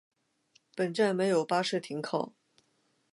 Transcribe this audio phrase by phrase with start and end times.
[0.75, 2.33] 本站没有巴士停靠。